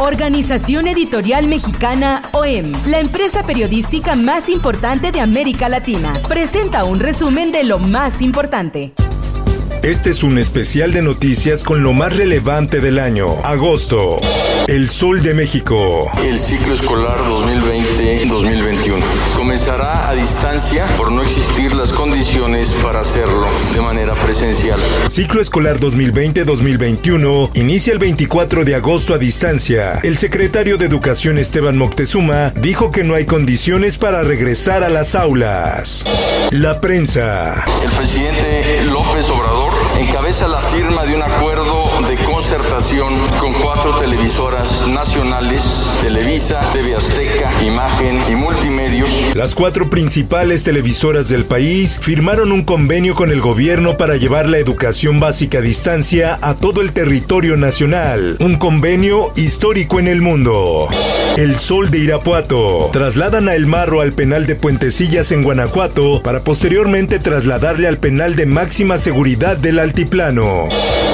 [0.00, 7.52] Organización Editorial Mexicana OEM, la empresa periodística más importante de América Latina, presenta un resumen
[7.52, 8.94] de lo más importante.
[9.82, 13.28] Este es un especial de noticias con lo más relevante del año.
[13.42, 14.20] Agosto.
[14.66, 16.10] El Sol de México.
[16.22, 19.00] El ciclo escolar 2020-2021
[19.34, 24.78] comenzará a distancia por no existir las condiciones para hacerlo de manera presencial.
[25.08, 29.98] Ciclo escolar 2020-2021 inicia el 24 de agosto a distancia.
[30.02, 35.14] El secretario de Educación Esteban Moctezuma dijo que no hay condiciones para regresar a las
[35.14, 36.04] aulas.
[36.50, 37.64] La prensa.
[37.82, 39.69] El presidente López Obrador
[46.30, 47.59] Televisa, TV Azteca.
[49.40, 54.58] Las cuatro principales televisoras del país firmaron un convenio con el gobierno para llevar la
[54.58, 58.36] educación básica a distancia a todo el territorio nacional.
[58.38, 60.88] Un convenio histórico en el mundo.
[61.38, 62.90] El Sol de Irapuato.
[62.92, 68.36] Trasladan a El Marro al penal de Puentecillas en Guanajuato para posteriormente trasladarle al penal
[68.36, 70.68] de máxima seguridad del altiplano.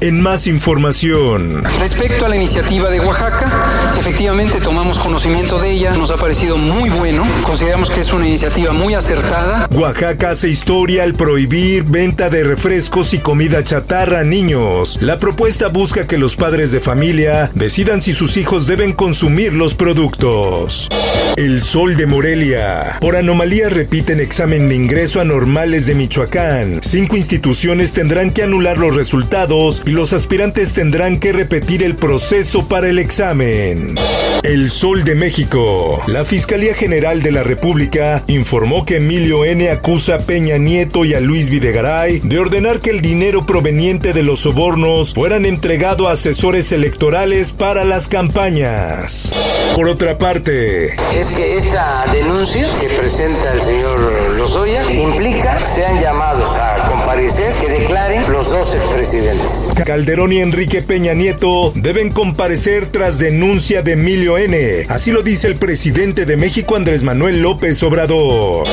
[0.00, 1.64] En más información.
[1.80, 3.50] Respecto a la iniciativa de Oaxaca,
[3.98, 8.72] efectivamente tomamos conocimiento de ella, nos ha parecido muy bueno, consideramos que es una iniciativa
[8.72, 9.68] muy acertada.
[9.74, 14.98] Oaxaca hace historia al prohibir venta de refrescos y comida chatarra a niños.
[15.00, 19.74] La propuesta busca que los padres de familia decidan si sus hijos deben consumir los
[19.74, 20.88] productos.
[21.36, 22.98] El Sol de Morelia.
[23.00, 26.80] Por anomalía repiten examen de ingreso a normales de Michoacán.
[26.82, 32.68] Cinco instituciones tendrán que anular los resultados y los aspirantes tendrán que repetir el proceso
[32.68, 33.94] para el examen.
[34.42, 36.02] El Sol de México.
[36.06, 39.70] La Fiscalía General de la República informó que Emilio N.
[39.70, 44.22] acusa a Peña Nieto y a Luis Videgaray de ordenar que el dinero proveniente de
[44.22, 49.32] los sobornos fueran entregado a asesores electorales para las campañas.
[49.74, 54.00] Por otra parte, es que esta denuncia que presenta el señor
[54.38, 57.51] Lozoya implica sean llamados a comparecer
[58.52, 59.72] dos expresidentes.
[59.86, 64.86] Calderón y Enrique Peña Nieto deben comparecer tras denuncia de Emilio N.
[64.90, 68.64] Así lo dice el presidente de México Andrés Manuel López Obrador.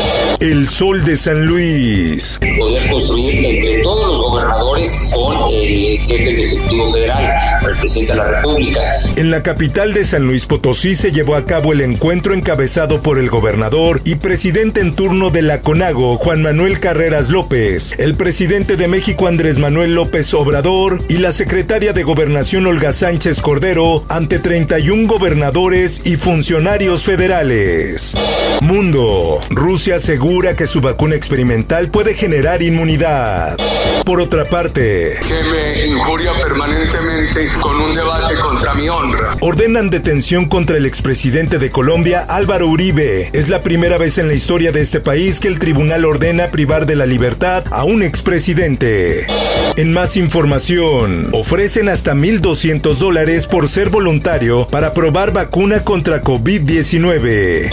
[0.41, 2.39] El Sol de San Luis.
[2.57, 8.18] Poder construir entre todos los gobernadores con el jefe del Ejecutivo Federal, el presidente de
[8.18, 8.79] la República.
[9.16, 13.18] En la capital de San Luis Potosí se llevó a cabo el encuentro encabezado por
[13.18, 18.75] el gobernador y presidente en turno de la CONAGO, Juan Manuel Carreras López, el presidente
[18.75, 24.40] de México Andrés Manuel López Obrador y la secretaria de Gobernación Olga Sánchez Cordero ante
[24.40, 28.13] 31 gobernadores y funcionarios federales.
[28.62, 29.40] Mundo.
[29.52, 33.57] Rusia asegura que su vacuna experimental puede generar inmunidad.
[34.06, 39.34] Por otra parte, Que me injuria permanentemente con un debate contra mi honra.
[39.40, 43.30] ordenan detención contra el expresidente de Colombia, Álvaro Uribe.
[43.34, 46.88] Es la primera vez en la historia de este país que el tribunal ordena privar
[46.88, 49.28] de la libertad a un expresidente.
[49.75, 57.69] En más información, ofrecen hasta 1.200 dólares por ser voluntario para probar vacuna contra COVID-19.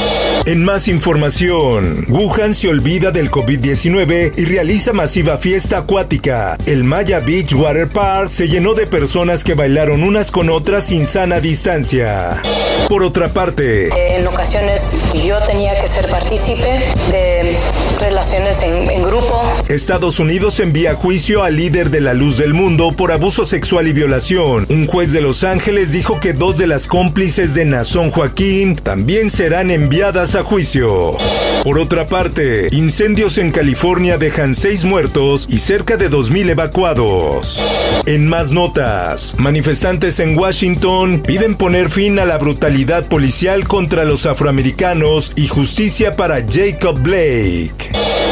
[0.47, 6.57] En más información, Wuhan se olvida del COVID-19 y realiza masiva fiesta acuática.
[6.67, 11.09] El Maya Beach Water Park se llenó de personas que bailaron unas con otras sin
[11.09, 12.41] sana distancia.
[12.89, 16.81] Por otra parte, En ocasiones yo tenía que ser partícipe
[17.11, 17.57] de
[18.01, 19.43] relaciones en, grupo.
[19.69, 23.93] Estados Unidos envía juicio al líder de la luz del mundo por abuso sexual y
[23.93, 24.67] violación.
[24.69, 29.31] Un juez de Los Ángeles dijo que dos de las cómplices de Nazón Joaquín también
[29.31, 31.17] serán enviadas a juicio.
[31.63, 37.59] Por otra parte, incendios en California dejan seis muertos y cerca de 2.000 evacuados.
[38.07, 44.27] En más notas, manifestantes en Washington piden poner fin a la brutalidad policial contra los
[44.27, 47.86] afroamericanos y justicia para Jacob Blake.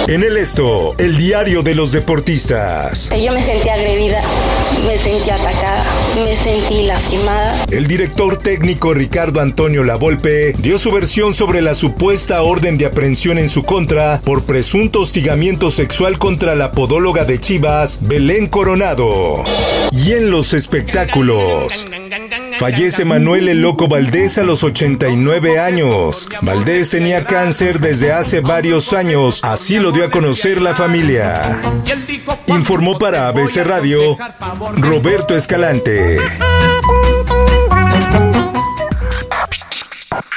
[0.07, 3.09] En el esto, el diario de los deportistas.
[3.09, 4.21] Yo me sentí agredida,
[4.87, 5.83] me sentí atacada.
[6.15, 7.65] me sentí lastimada.
[7.71, 13.39] El director técnico Ricardo Antonio Lavolpe dio su versión sobre la supuesta orden de aprehensión
[13.39, 19.43] en su contra por presunto hostigamiento sexual contra la podóloga de Chivas, Belén Coronado.
[19.91, 21.87] Y en los espectáculos.
[22.59, 26.29] Fallece Manuel el Loco Valdés a los 89 años.
[26.43, 31.63] Valdés tenía cáncer desde hace varios años, así lo dio a conocer la familia.
[32.47, 34.17] Informó para ABC Radio
[34.77, 36.19] Roberto Escalante.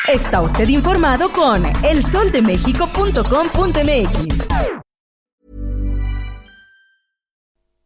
[0.07, 4.76] Está usted informado con elsoldemexico.com.mx.